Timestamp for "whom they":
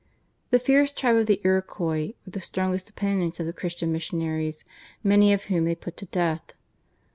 5.43-5.75